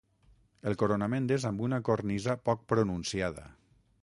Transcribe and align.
El 0.71 0.77
coronament 0.83 1.29
és 1.37 1.45
amb 1.51 1.63
una 1.67 1.81
cornisa 1.91 2.39
poc 2.49 2.65
pronunciada. 2.75 3.47